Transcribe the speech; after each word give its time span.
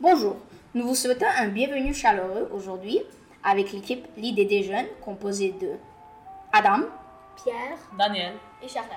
Bonjour, 0.00 0.36
nous 0.74 0.86
vous 0.86 0.94
souhaitons 0.94 1.26
un 1.36 1.48
bienvenue 1.48 1.92
chaleureux 1.92 2.48
aujourd'hui 2.52 3.00
avec 3.42 3.72
l'équipe 3.72 4.06
L'idée 4.16 4.44
des 4.44 4.62
jeunes 4.62 4.86
composée 5.04 5.52
de 5.60 5.72
Adam, 6.52 6.82
Pierre, 7.42 7.76
Daniel 7.98 8.34
et 8.62 8.68
Charlotte. 8.68 8.92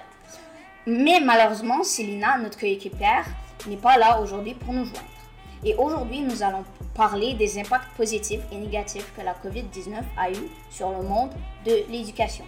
mais 0.85 1.19
malheureusement 1.19 1.81
Célina, 1.81 2.37
notre 2.37 2.59
coéquipière, 2.59 3.25
n'est 3.65 3.77
pas 3.77 3.97
là 3.97 4.21
aujourd'hui 4.21 4.53
pour 4.53 4.75
nous 4.75 4.85
joindre. 4.85 5.07
Et 5.65 5.73
aujourd'hui, 5.73 6.19
nous 6.19 6.43
allons 6.43 6.63
parler 6.93 7.33
des 7.33 7.57
impacts 7.59 7.89
positifs 7.97 8.43
et 8.51 8.57
négatifs 8.57 9.11
que 9.17 9.21
la 9.21 9.33
COVID-19 9.33 10.03
a 10.19 10.29
eu 10.29 10.51
sur 10.69 10.91
le 10.91 11.01
monde 11.01 11.31
de 11.65 11.77
l'éducation. 11.89 12.45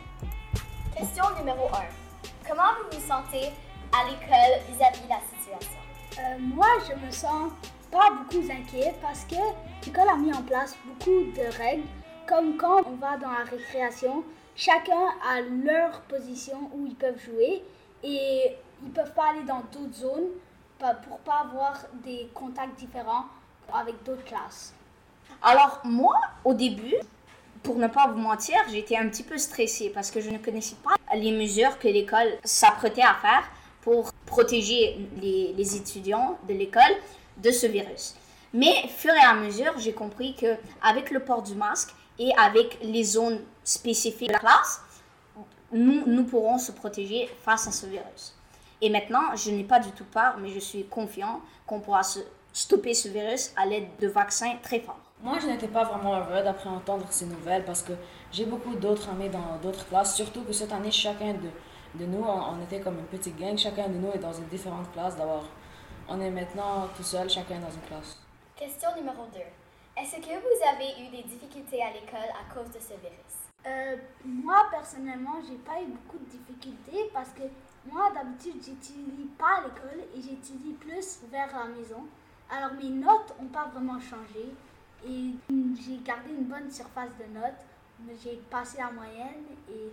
Question 0.96 1.24
numéro 1.40 1.70
1. 1.70 2.48
Comment 2.48 2.70
vous 2.84 3.00
vous 3.00 3.08
sentez 3.08 3.50
à 3.92 4.06
l'école 4.06 4.62
vis-à-vis 4.70 5.02
de 5.02 5.10
la 5.10 5.22
situation? 5.40 5.80
Euh, 6.20 6.38
moi, 6.40 6.68
je 6.88 7.04
me 7.04 7.10
sens 7.12 7.52
pas 7.94 8.10
beaucoup 8.10 8.44
inquiet 8.52 8.96
parce 9.02 9.24
que 9.26 9.36
l'école 9.86 10.10
a 10.10 10.16
mis 10.16 10.34
en 10.34 10.42
place 10.42 10.76
beaucoup 10.86 11.32
de 11.32 11.58
règles, 11.58 11.84
comme 12.28 12.58
quand 12.58 12.82
on 12.88 12.96
va 12.96 13.18
dans 13.18 13.30
la 13.30 13.44
récréation, 13.44 14.24
chacun 14.56 15.14
a 15.30 15.42
leur 15.42 16.02
position 16.02 16.72
où 16.74 16.88
ils 16.88 16.96
peuvent 16.96 17.20
jouer 17.24 17.64
et 18.04 18.58
ils 18.84 18.92
peuvent 18.92 19.14
pas 19.14 19.30
aller 19.30 19.44
dans 19.44 19.62
d'autres 19.72 19.94
zones 19.94 20.30
pour 21.08 21.20
pas 21.20 21.46
avoir 21.46 21.78
des 22.04 22.30
contacts 22.34 22.78
différents 22.78 23.26
avec 23.72 24.04
d'autres 24.04 24.26
classes. 24.26 24.74
Alors 25.42 25.80
moi, 25.86 26.20
au 26.44 26.54
début, 26.54 26.96
pour 27.62 27.78
ne 27.78 27.88
pas 27.88 28.08
vous 28.08 28.20
mentir, 28.20 28.58
j'étais 28.70 28.98
un 28.98 29.08
petit 29.08 29.24
peu 29.24 29.38
stressée 29.38 29.92
parce 29.94 30.10
que 30.12 30.20
je 30.20 30.32
ne 30.32 30.40
connaissais 30.40 30.76
pas 30.84 30.96
les 31.16 31.32
mesures 31.32 31.78
que 31.80 31.88
l'école 31.88 32.28
s'apprêtait 32.44 33.04
à 33.04 33.14
faire 33.22 33.44
pour 33.82 34.12
protéger 34.26 35.08
les, 35.22 35.54
les 35.56 35.76
étudiants 35.78 36.38
de 36.50 36.54
l'école 36.54 36.82
de 37.38 37.52
ce 37.52 37.68
virus. 37.68 38.16
Mais, 38.54 38.88
fur 38.88 39.14
et 39.14 39.26
à 39.26 39.34
mesure, 39.34 39.74
j'ai 39.78 39.94
compris 39.94 40.36
que 40.36 40.58
avec 40.82 41.10
le 41.12 41.20
port 41.20 41.42
du 41.42 41.56
masque 41.56 41.94
et 42.20 42.32
avec 42.38 42.78
les 42.84 43.04
zones 43.04 43.42
spécifiques 43.64 44.28
de 44.28 44.34
la 44.34 44.40
classe, 44.40 44.82
nous, 45.72 46.04
nous 46.06 46.24
pourrons 46.24 46.60
se 46.60 46.72
protéger 46.72 47.28
face 47.42 47.68
à 47.68 47.72
ce 47.72 47.88
virus. 47.88 48.36
Et 48.80 48.90
maintenant, 48.90 49.36
je 49.36 49.50
n'ai 49.50 49.64
pas 49.64 49.80
du 49.80 49.90
tout 49.92 50.04
peur, 50.06 50.36
mais 50.40 50.50
je 50.50 50.60
suis 50.60 50.86
confiant 50.86 51.42
qu'on 51.66 51.80
pourra 51.80 52.02
stopper 52.52 52.94
ce 52.94 53.08
virus 53.08 53.52
à 53.56 53.66
l'aide 53.66 53.88
de 54.00 54.08
vaccins 54.08 54.56
très 54.62 54.80
forts. 54.82 55.00
Moi, 55.24 55.40
je 55.42 55.48
n'étais 55.48 55.70
pas 55.70 55.86
vraiment 55.86 56.16
heureux 56.18 56.44
d'après 56.44 56.70
entendre 56.70 57.08
ces 57.10 57.26
nouvelles 57.26 57.64
parce 57.64 57.82
que 57.82 57.94
j'ai 58.32 58.46
beaucoup 58.46 58.76
d'autres 58.76 59.10
amis 59.10 59.30
dans 59.30 59.58
d'autres 59.64 59.88
classes, 59.88 60.16
surtout 60.16 60.42
que 60.42 60.52
cette 60.52 60.74
année, 60.74 60.92
chacun 60.92 61.34
de, 61.34 61.50
de 62.00 62.06
nous, 62.06 62.22
on, 62.24 62.58
on 62.58 62.62
était 62.62 62.82
comme 62.82 63.00
une 63.00 63.06
petite 63.06 63.38
gang, 63.40 63.58
chacun 63.58 63.88
de 63.88 63.96
nous 63.96 64.12
est 64.12 64.20
dans 64.20 64.34
une 64.34 64.48
différente 64.48 64.92
classe. 64.92 65.16
D'abord, 65.16 65.46
on 66.14 66.22
est 66.22 66.30
maintenant 66.30 66.88
tout 66.96 67.04
seul, 67.04 67.30
chacun 67.30 67.60
dans 67.60 67.72
une 67.72 67.82
classe. 67.88 68.20
Question 68.56 68.90
numéro 68.96 69.26
2. 69.34 69.40
Est-ce 69.98 70.18
que 70.18 70.34
vous 70.40 70.62
avez 70.68 71.04
eu 71.04 71.10
des 71.10 71.24
difficultés 71.24 71.82
à 71.82 71.92
l'école 71.92 72.30
à 72.30 72.54
cause 72.54 72.70
de 72.72 72.80
ce 72.80 72.94
virus? 73.00 73.34
Euh, 73.66 73.98
moi, 74.24 74.68
personnellement, 74.70 75.42
j'ai 75.48 75.58
pas 75.58 75.82
eu 75.82 75.88
beaucoup 75.88 76.20
de 76.20 76.30
difficultés 76.30 77.10
parce 77.14 77.30
que 77.30 77.44
moi, 77.90 78.12
d'habitude, 78.14 78.62
j'étudie 78.64 79.30
pas 79.38 79.58
à 79.58 79.62
l'école 79.62 80.04
et 80.16 80.22
j'étudie 80.22 80.74
plus 80.74 81.20
vers 81.32 81.56
la 81.56 81.66
maison. 81.66 82.06
Alors, 82.50 82.74
mes 82.74 82.90
notes 82.90 83.34
ont 83.42 83.48
pas 83.48 83.70
vraiment 83.74 84.00
changé 84.00 84.54
et 85.08 85.32
j'ai 85.50 85.98
gardé 86.04 86.32
une 86.32 86.46
bonne 86.46 86.70
surface 86.70 87.12
de 87.18 87.34
notes. 87.34 87.66
J'ai 88.24 88.36
passé 88.52 88.78
la 88.80 88.92
moyenne 88.92 89.46
et 89.70 89.92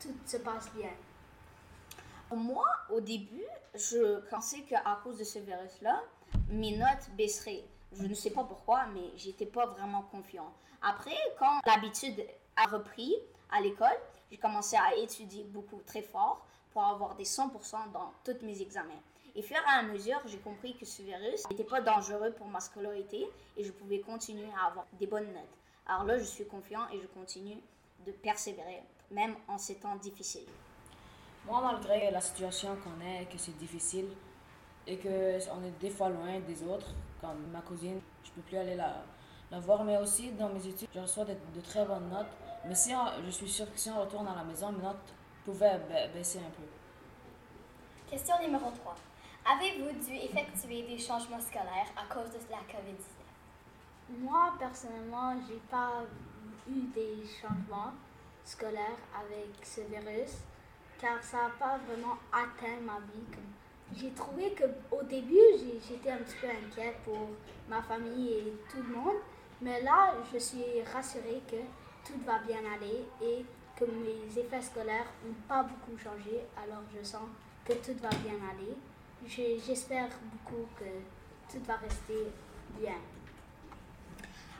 tout 0.00 0.14
se 0.26 0.36
passe 0.38 0.70
bien. 0.74 0.90
Moi, 2.34 2.64
au 2.90 3.00
début, 3.00 3.41
je 3.74 4.20
pensais 4.28 4.62
qu'à 4.62 5.00
cause 5.02 5.18
de 5.18 5.24
ce 5.24 5.38
virus-là, 5.38 6.02
mes 6.48 6.76
notes 6.76 7.10
baisseraient. 7.16 7.64
Je 7.92 8.06
ne 8.06 8.14
sais 8.14 8.30
pas 8.30 8.44
pourquoi, 8.44 8.86
mais 8.86 9.10
j'étais 9.16 9.46
pas 9.46 9.66
vraiment 9.66 10.02
confiant. 10.02 10.52
Après, 10.82 11.16
quand 11.38 11.60
l'habitude 11.66 12.24
a 12.56 12.66
repris 12.66 13.14
à 13.50 13.60
l'école, 13.60 13.98
j'ai 14.30 14.38
commencé 14.38 14.76
à 14.76 14.94
étudier 14.96 15.44
beaucoup 15.44 15.80
très 15.86 16.02
fort 16.02 16.44
pour 16.72 16.84
avoir 16.84 17.14
des 17.16 17.24
100% 17.24 17.92
dans 17.92 18.12
tous 18.24 18.44
mes 18.44 18.60
examens. 18.62 19.00
Et 19.34 19.42
fur 19.42 19.56
et 19.56 19.78
à 19.78 19.82
mesure, 19.82 20.20
j'ai 20.26 20.38
compris 20.38 20.76
que 20.76 20.84
ce 20.84 21.02
virus 21.02 21.48
n'était 21.50 21.64
pas 21.64 21.80
dangereux 21.80 22.32
pour 22.32 22.46
ma 22.48 22.60
scolarité 22.60 23.26
et 23.56 23.64
je 23.64 23.72
pouvais 23.72 24.00
continuer 24.00 24.48
à 24.60 24.66
avoir 24.68 24.86
des 24.98 25.06
bonnes 25.06 25.32
notes. 25.32 25.58
Alors 25.86 26.04
là, 26.04 26.18
je 26.18 26.24
suis 26.24 26.46
confiant 26.46 26.88
et 26.92 27.00
je 27.00 27.06
continue 27.06 27.58
de 28.06 28.12
persévérer, 28.12 28.82
même 29.10 29.34
en 29.48 29.56
ces 29.56 29.76
temps 29.76 29.96
difficiles. 29.96 30.48
Moi, 31.46 31.60
malgré 31.60 32.10
la 32.10 32.20
situation 32.20 32.76
qu'on 32.76 33.04
est, 33.04 33.26
que 33.26 33.38
c'est 33.38 33.56
difficile 33.58 34.08
et 34.86 34.96
qu'on 34.98 35.08
est 35.64 35.78
des 35.80 35.90
fois 35.90 36.08
loin 36.08 36.38
des 36.40 36.62
autres, 36.64 36.88
comme 37.20 37.46
ma 37.52 37.60
cousine, 37.60 38.00
je 38.24 38.30
peux 38.30 38.42
plus 38.42 38.56
aller 38.56 38.76
la, 38.76 39.02
la 39.50 39.58
voir, 39.60 39.82
mais 39.84 39.96
aussi 39.98 40.30
dans 40.32 40.48
mes 40.48 40.64
études, 40.66 40.88
je 40.94 41.00
reçois 41.00 41.24
de, 41.24 41.34
de 41.54 41.60
très 41.60 41.84
bonnes 41.84 42.08
notes. 42.10 42.30
Mais 42.66 42.74
si 42.74 42.94
on- 42.94 43.22
je 43.24 43.30
suis 43.30 43.48
sûre 43.48 43.70
que 43.72 43.78
si 43.78 43.90
on 43.90 44.00
retourne 44.00 44.28
à 44.28 44.36
la 44.36 44.44
maison, 44.44 44.70
mes 44.72 44.82
notes 44.82 45.12
pouvaient 45.44 45.78
ba- 45.88 46.08
baisser 46.14 46.38
un 46.38 46.50
peu. 46.50 46.62
Question 48.08 48.34
numéro 48.40 48.70
3. 48.70 48.94
Avez-vous 49.44 49.90
dû 50.04 50.14
effectuer 50.14 50.82
des 50.82 50.98
changements 50.98 51.40
scolaires 51.40 51.90
à 51.96 52.12
cause 52.12 52.30
de 52.30 52.38
la 52.50 52.58
COVID-19? 52.58 54.20
Moi, 54.20 54.52
personnellement, 54.58 55.34
j'ai 55.48 55.60
pas 55.70 56.02
eu 56.68 56.82
des 56.94 57.24
changements 57.40 57.92
scolaires 58.44 59.00
avec 59.18 59.50
ce 59.64 59.80
virus 59.80 60.30
car 61.02 61.20
ça 61.20 61.36
n'a 61.38 61.48
pas 61.58 61.78
vraiment 61.88 62.16
atteint 62.32 62.80
ma 62.86 63.00
vie. 63.00 63.26
J'ai 63.94 64.10
trouvé 64.12 64.54
qu'au 64.54 65.02
début, 65.02 65.36
j'étais 65.86 66.12
un 66.12 66.18
petit 66.18 66.36
peu 66.40 66.46
inquiète 66.46 66.96
pour 67.04 67.28
ma 67.68 67.82
famille 67.82 68.30
et 68.30 68.52
tout 68.70 68.78
le 68.78 68.94
monde, 68.94 69.16
mais 69.60 69.82
là, 69.82 70.14
je 70.32 70.38
suis 70.38 70.82
rassurée 70.94 71.42
que 71.50 71.56
tout 72.06 72.18
va 72.24 72.38
bien 72.38 72.60
aller 72.72 73.04
et 73.20 73.44
que 73.76 73.84
mes 73.84 74.38
effets 74.38 74.62
scolaires 74.62 75.12
n'ont 75.26 75.34
pas 75.48 75.64
beaucoup 75.64 75.98
changé, 75.98 76.40
alors 76.56 76.82
je 76.96 77.04
sens 77.04 77.28
que 77.64 77.72
tout 77.72 77.98
va 78.00 78.10
bien 78.24 78.38
aller. 78.50 78.76
J'espère 79.26 80.08
beaucoup 80.32 80.66
que 80.78 80.84
tout 81.52 81.62
va 81.64 81.74
rester 81.76 82.28
bien. 82.80 82.96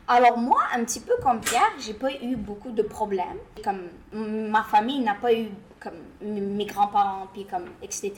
Alors 0.08 0.36
moi, 0.36 0.60
un 0.74 0.84
petit 0.84 1.00
peu 1.00 1.12
comme 1.22 1.40
Pierre, 1.40 1.72
j'ai 1.78 1.94
pas 1.94 2.12
eu 2.12 2.36
beaucoup 2.36 2.72
de 2.72 2.82
problèmes. 2.82 3.38
Comme 3.64 3.88
ma 4.12 4.62
famille 4.64 5.00
n'a 5.00 5.14
pas 5.14 5.32
eu, 5.32 5.48
comme 5.80 5.94
mes 6.20 6.66
grands-parents, 6.66 7.28
puis 7.32 7.46
comme 7.46 7.66
etc. 7.82 8.12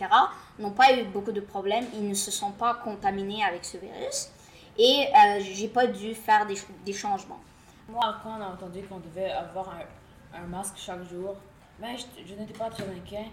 n'ont 0.58 0.70
pas 0.70 0.92
eu 0.96 1.04
beaucoup 1.04 1.32
de 1.32 1.40
problèmes. 1.40 1.84
Ils 1.94 2.08
ne 2.08 2.14
se 2.14 2.30
sont 2.30 2.52
pas 2.52 2.74
contaminés 2.82 3.44
avec 3.44 3.64
ce 3.64 3.76
virus 3.76 4.30
et 4.78 5.06
euh, 5.08 5.40
j'ai 5.40 5.68
pas 5.68 5.86
dû 5.86 6.14
faire 6.14 6.46
des, 6.46 6.56
des 6.84 6.92
changements. 6.92 7.40
Moi, 7.88 8.02
quand 8.22 8.30
on 8.38 8.42
a 8.42 8.46
entendu 8.46 8.82
qu'on 8.82 8.98
devait 8.98 9.30
avoir 9.30 9.68
un, 9.68 10.38
un 10.42 10.46
masque 10.46 10.74
chaque 10.76 11.04
jour, 11.04 11.36
mais 11.78 11.96
je, 11.96 12.04
je 12.26 12.34
n'étais 12.34 12.58
pas 12.58 12.70
très 12.70 12.84
inquiet. 12.84 13.26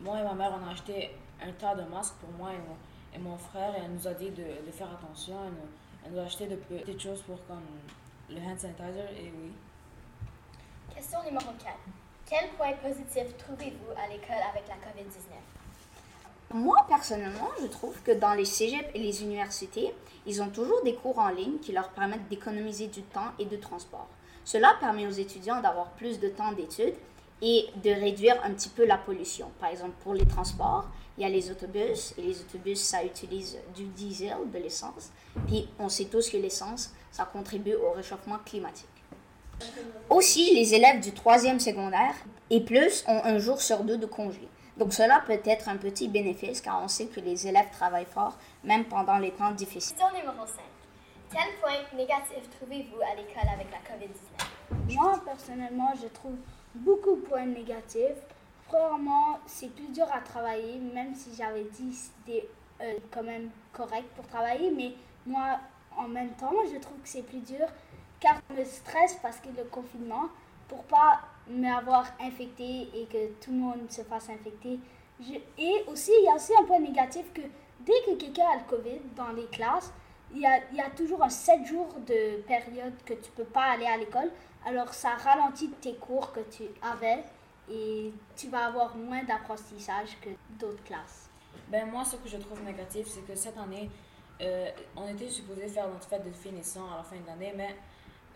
Moi 0.00 0.20
et 0.20 0.22
ma 0.22 0.34
mère, 0.34 0.52
on 0.62 0.68
a 0.68 0.72
acheté 0.72 1.10
un 1.44 1.50
tas 1.52 1.74
de 1.74 1.82
masques 1.90 2.14
pour 2.20 2.30
moi 2.38 2.50
et 2.52 2.58
mon, 2.58 2.76
et 3.14 3.18
mon 3.18 3.36
frère, 3.36 3.74
et 3.74 3.80
elle 3.84 3.92
nous 3.92 4.06
a 4.06 4.14
dit 4.14 4.30
de, 4.30 4.66
de 4.66 4.72
faire 4.72 4.88
attention. 4.92 5.34
Elle 6.04 6.12
nous 6.12 6.18
a 6.18 6.22
acheté 6.22 6.46
de 6.46 6.56
petites 6.56 7.00
choses 7.00 7.22
pour 7.22 7.44
comme 7.46 7.62
le 8.30 8.36
hand 8.36 8.58
sanitizer, 8.58 9.10
et 9.16 9.32
oui. 9.34 9.52
Question 10.94 11.22
numéro 11.24 11.46
4. 11.62 11.74
Quel 12.26 12.50
point 12.50 12.72
positif 12.74 13.36
trouvez-vous 13.38 13.92
à 13.92 14.08
l'école 14.08 14.42
avec 14.50 14.68
la 14.68 14.74
COVID-19? 14.74 16.54
Moi, 16.54 16.76
personnellement, 16.88 17.50
je 17.60 17.66
trouve 17.66 18.00
que 18.02 18.12
dans 18.12 18.34
les 18.34 18.44
cégeps 18.44 18.88
et 18.94 18.98
les 18.98 19.22
universités, 19.22 19.94
ils 20.26 20.42
ont 20.42 20.48
toujours 20.48 20.82
des 20.82 20.94
cours 20.94 21.18
en 21.18 21.28
ligne 21.28 21.58
qui 21.58 21.72
leur 21.72 21.90
permettent 21.90 22.28
d'économiser 22.28 22.86
du 22.88 23.02
temps 23.02 23.32
et 23.38 23.44
de 23.44 23.56
transport. 23.56 24.08
Cela 24.44 24.74
permet 24.80 25.06
aux 25.06 25.10
étudiants 25.10 25.60
d'avoir 25.60 25.90
plus 25.90 26.18
de 26.20 26.28
temps 26.28 26.52
d'études 26.52 26.94
et 27.42 27.66
de 27.82 27.90
réduire 27.90 28.36
un 28.44 28.52
petit 28.52 28.68
peu 28.68 28.84
la 28.84 28.98
pollution. 28.98 29.50
Par 29.60 29.70
exemple, 29.70 29.94
pour 30.02 30.14
les 30.14 30.26
transports, 30.26 30.88
il 31.16 31.22
y 31.22 31.24
a 31.24 31.28
les 31.28 31.50
autobus 31.50 32.14
et 32.16 32.22
les 32.22 32.40
autobus, 32.40 32.80
ça 32.80 33.04
utilise 33.04 33.58
du 33.74 33.84
diesel, 33.86 34.36
de 34.52 34.58
l'essence. 34.58 35.10
Puis 35.46 35.68
on 35.78 35.88
sait 35.88 36.06
tous 36.06 36.30
que 36.30 36.36
l'essence, 36.36 36.92
ça 37.10 37.24
contribue 37.24 37.74
au 37.74 37.92
réchauffement 37.92 38.38
climatique. 38.44 38.86
Aussi, 40.08 40.54
les 40.54 40.74
élèves 40.74 41.00
du 41.00 41.12
troisième 41.12 41.58
secondaire 41.58 42.14
et 42.50 42.60
plus 42.60 43.04
ont 43.08 43.20
un 43.24 43.38
jour 43.38 43.60
sur 43.60 43.82
deux 43.82 43.98
de 43.98 44.06
congé. 44.06 44.48
Donc 44.76 44.92
cela 44.92 45.20
peut 45.26 45.40
être 45.44 45.68
un 45.68 45.76
petit 45.76 46.06
bénéfice 46.06 46.60
car 46.60 46.80
on 46.82 46.88
sait 46.88 47.06
que 47.06 47.18
les 47.18 47.48
élèves 47.48 47.70
travaillent 47.72 48.04
fort 48.04 48.38
même 48.62 48.84
pendant 48.84 49.18
les 49.18 49.32
temps 49.32 49.50
difficiles. 49.50 49.96
Question 49.96 50.16
numéro 50.16 50.46
5. 50.46 50.54
Quel 51.32 51.56
point 51.60 51.98
négatif 51.98 52.48
trouvez-vous 52.58 53.00
à 53.02 53.16
l'école 53.16 53.48
avec 53.52 53.66
la 53.72 53.78
COVID-19? 53.78 54.57
Moi, 54.70 55.20
personnellement, 55.24 55.92
je 56.00 56.08
trouve 56.08 56.36
beaucoup 56.74 57.16
de 57.16 57.20
points 57.22 57.46
négatifs. 57.46 58.22
Premièrement, 58.66 59.38
c'est 59.46 59.74
plus 59.74 59.88
dur 59.88 60.06
à 60.12 60.20
travailler, 60.20 60.78
même 60.78 61.14
si 61.14 61.34
j'avais 61.34 61.64
dit 61.64 61.92
c'était 61.92 62.48
euh, 62.80 62.94
quand 63.10 63.22
même 63.22 63.50
correct 63.72 64.06
pour 64.14 64.26
travailler. 64.26 64.70
Mais 64.70 64.92
moi, 65.26 65.58
en 65.96 66.08
même 66.08 66.32
temps, 66.32 66.52
je 66.70 66.78
trouve 66.78 66.98
que 66.98 67.08
c'est 67.08 67.22
plus 67.22 67.40
dur 67.40 67.66
car 68.20 68.40
je 68.50 68.56
me 68.56 69.22
parce 69.22 69.38
que 69.38 69.48
le 69.56 69.64
confinement, 69.64 70.28
pour 70.68 70.82
pas 70.84 71.20
m'avoir 71.48 72.06
infecté 72.20 72.88
et 72.94 73.06
que 73.06 73.32
tout 73.40 73.52
le 73.52 73.58
monde 73.58 73.90
se 73.90 74.02
fasse 74.02 74.28
infecter. 74.28 74.78
Et 75.56 75.84
aussi, 75.86 76.10
il 76.18 76.24
y 76.24 76.28
a 76.28 76.34
aussi 76.34 76.52
un 76.60 76.64
point 76.64 76.80
négatif 76.80 77.24
que 77.32 77.42
dès 77.80 78.00
que 78.06 78.16
quelqu'un 78.18 78.46
a 78.52 78.56
le 78.56 78.64
COVID 78.68 79.00
dans 79.16 79.30
les 79.30 79.46
classes, 79.46 79.92
il 80.34 80.40
y 80.40 80.46
a, 80.46 80.60
y 80.72 80.80
a 80.80 80.90
toujours 80.90 81.22
un 81.22 81.28
7 81.28 81.64
jours 81.66 81.94
de 82.06 82.42
période 82.42 82.94
que 83.04 83.14
tu 83.14 83.30
peux 83.32 83.44
pas 83.44 83.72
aller 83.72 83.86
à 83.86 83.96
l'école. 83.96 84.30
Alors 84.66 84.92
ça 84.92 85.10
ralentit 85.10 85.70
tes 85.80 85.94
cours 85.94 86.32
que 86.32 86.40
tu 86.50 86.64
avais 86.82 87.24
et 87.70 88.12
tu 88.36 88.48
vas 88.48 88.66
avoir 88.66 88.96
moins 88.96 89.22
d'apprentissage 89.24 90.18
que 90.20 90.30
d'autres 90.58 90.82
classes. 90.84 91.28
Ben 91.68 91.90
moi, 91.90 92.04
ce 92.04 92.16
que 92.16 92.28
je 92.28 92.36
trouve 92.38 92.62
négatif, 92.62 93.06
c'est 93.08 93.26
que 93.26 93.34
cette 93.34 93.58
année, 93.58 93.90
euh, 94.40 94.70
on 94.96 95.06
était 95.08 95.28
supposé 95.28 95.68
faire 95.68 95.88
notre 95.88 96.08
fête 96.08 96.24
de 96.24 96.32
finissant 96.32 96.92
à 96.92 96.98
la 96.98 97.02
fin 97.02 97.16
de 97.16 97.26
l'année, 97.26 97.52
mais 97.56 97.76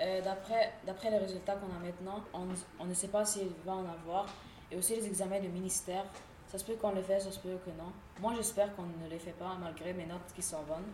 euh, 0.01 0.21
d'après, 0.21 0.73
d'après 0.85 1.11
les 1.11 1.19
résultats 1.19 1.55
qu'on 1.55 1.75
a 1.75 1.79
maintenant, 1.79 2.23
on, 2.35 2.49
on 2.79 2.85
ne 2.85 2.95
sait 2.95 3.09
pas 3.09 3.25
s'il 3.25 3.49
va 3.65 3.73
en 3.73 3.87
avoir. 3.87 4.27
Et 4.71 4.77
aussi 4.77 4.97
les 4.97 5.07
examens 5.07 5.41
de 5.41 5.49
ministère, 5.49 6.05
ça 6.47 6.59
se 6.59 6.65
peut 6.65 6.75
qu'on 6.75 6.93
les 6.93 7.03
fait, 7.03 7.21
ça 7.21 7.31
se 7.31 7.39
peut 7.39 7.57
que 7.65 7.71
non. 7.71 7.93
Moi, 8.21 8.33
j'espère 8.37 8.75
qu'on 8.75 8.83
ne 8.83 9.09
les 9.09 9.19
fait 9.19 9.33
pas, 9.33 9.57
malgré 9.61 9.93
mes 9.93 10.07
notes 10.07 10.33
qui 10.35 10.43
sont 10.43 10.63
bonnes. 10.63 10.93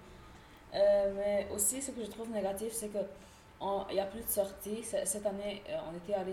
Euh, 0.74 1.12
mais 1.16 1.46
aussi, 1.54 1.80
ce 1.80 1.90
que 1.90 2.04
je 2.04 2.10
trouve 2.10 2.30
négatif, 2.30 2.72
c'est 2.72 2.88
que 2.88 2.98
on- 3.60 3.84
il 3.90 3.94
n'y 3.94 4.00
a 4.00 4.04
plus 4.06 4.20
de 4.20 4.28
sorties. 4.28 4.82
Cette 4.82 5.26
année, 5.26 5.62
euh, 5.70 5.76
on 5.90 5.96
était, 5.96 6.14
allé, 6.14 6.32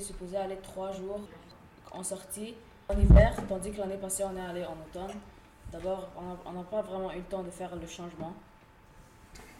supposé 0.00 0.36
aller 0.36 0.56
trois 0.56 0.92
jours 0.92 1.20
en 1.92 2.02
sortie 2.02 2.54
en 2.88 2.98
hiver, 2.98 3.34
tandis 3.48 3.70
que 3.70 3.78
l'année 3.78 3.96
passée, 3.96 4.24
on 4.24 4.36
est 4.36 4.40
allé 4.50 4.64
en 4.64 4.72
automne. 4.72 5.14
D'abord, 5.72 6.08
on 6.46 6.52
n'a 6.52 6.62
pas 6.64 6.80
vraiment 6.82 7.10
eu 7.12 7.16
le 7.16 7.22
temps 7.24 7.42
de 7.42 7.50
faire 7.50 7.74
le 7.76 7.86
changement. 7.86 8.32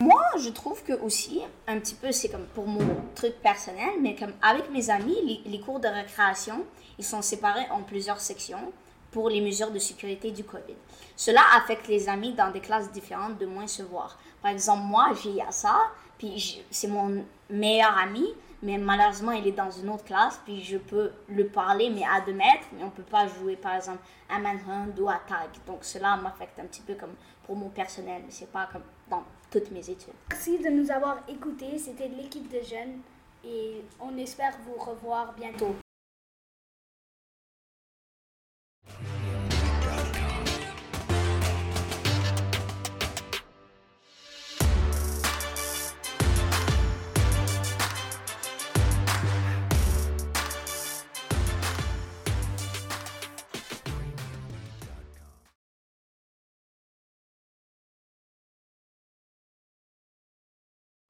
Moi, 0.00 0.22
je 0.38 0.48
trouve 0.50 0.82
que 0.84 0.92
aussi, 1.00 1.42
un 1.66 1.78
petit 1.80 1.94
peu, 1.94 2.12
c'est 2.12 2.28
comme 2.28 2.46
pour 2.46 2.66
mon 2.66 2.86
truc 3.14 3.34
personnel, 3.42 3.90
mais 4.00 4.14
comme 4.14 4.32
avec 4.42 4.70
mes 4.70 4.90
amis, 4.90 5.16
les, 5.44 5.50
les 5.50 5.60
cours 5.60 5.80
de 5.80 5.88
récréation, 5.88 6.64
ils 6.98 7.04
sont 7.04 7.20
séparés 7.20 7.66
en 7.70 7.82
plusieurs 7.82 8.20
sections 8.20 8.72
pour 9.10 9.28
les 9.28 9.40
mesures 9.40 9.70
de 9.70 9.78
sécurité 9.78 10.30
du 10.30 10.44
COVID. 10.44 10.76
Cela 11.16 11.40
affecte 11.56 11.88
les 11.88 12.08
amis 12.08 12.32
dans 12.32 12.50
des 12.50 12.60
classes 12.60 12.92
différentes 12.92 13.38
de 13.38 13.46
moins 13.46 13.66
se 13.66 13.82
voir. 13.82 14.18
Par 14.42 14.50
exemple, 14.50 14.82
moi, 14.84 15.12
j'ai 15.22 15.30
Yassa, 15.30 15.76
puis 16.18 16.62
c'est 16.70 16.88
mon 16.88 17.24
meilleur 17.50 17.96
ami, 17.96 18.26
mais 18.62 18.76
malheureusement, 18.76 19.32
il 19.32 19.46
est 19.46 19.52
dans 19.52 19.70
une 19.70 19.88
autre 19.88 20.04
classe, 20.04 20.40
puis 20.44 20.62
je 20.62 20.78
peux 20.78 21.12
le 21.28 21.46
parler, 21.46 21.90
mais 21.90 22.02
à 22.04 22.20
deux 22.20 22.32
mètres, 22.32 22.66
mais 22.72 22.84
on 22.84 22.90
peut 22.90 23.02
pas 23.02 23.26
jouer, 23.28 23.56
par 23.56 23.76
exemple, 23.76 24.00
à 24.28 24.38
Manhunt 24.38 24.92
ou 24.98 25.08
à 25.08 25.20
Tag. 25.26 25.50
Donc, 25.66 25.78
cela 25.82 26.16
m'affecte 26.16 26.58
un 26.58 26.66
petit 26.66 26.82
peu 26.82 26.94
comme 26.94 27.14
pour 27.46 27.56
mon 27.56 27.68
personnel, 27.68 28.22
mais 28.24 28.30
c'est 28.30 28.50
pas 28.50 28.68
comme 28.70 28.82
dans 29.08 29.22
toutes 29.50 29.70
mes 29.70 29.88
études. 29.88 30.14
Merci 30.30 30.58
de 30.58 30.68
nous 30.68 30.90
avoir 30.90 31.18
écoutés. 31.28 31.78
C'était 31.78 32.08
l'équipe 32.08 32.48
de 32.52 32.60
jeunes 32.62 33.00
et 33.44 33.82
on 34.00 34.16
espère 34.18 34.52
vous 34.66 34.74
revoir 34.74 35.32
bientôt. 35.34 35.74